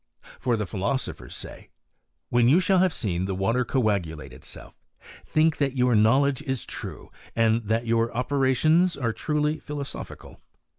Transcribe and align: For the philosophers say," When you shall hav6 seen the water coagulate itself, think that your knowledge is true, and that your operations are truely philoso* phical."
For 0.39 0.57
the 0.57 0.65
philosophers 0.65 1.35
say," 1.35 1.69
When 2.31 2.49
you 2.49 2.59
shall 2.59 2.79
hav6 2.79 2.93
seen 2.93 3.25
the 3.25 3.35
water 3.35 3.63
coagulate 3.63 4.33
itself, 4.33 4.73
think 5.27 5.57
that 5.57 5.77
your 5.77 5.93
knowledge 5.93 6.41
is 6.41 6.65
true, 6.65 7.11
and 7.35 7.63
that 7.65 7.85
your 7.85 8.11
operations 8.17 8.97
are 8.97 9.13
truely 9.13 9.59
philoso* 9.59 10.01
phical." 10.03 10.37